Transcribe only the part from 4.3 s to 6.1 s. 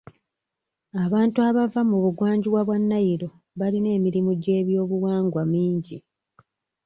gy'ebyobuwangwa mingi.